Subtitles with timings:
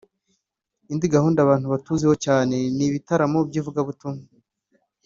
[0.91, 4.23] Indi gahunda abantu batuziho cyane ni ibitaramo by’ivugabutumwa